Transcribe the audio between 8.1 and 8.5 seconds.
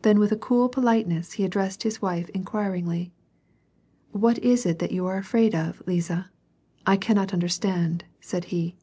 said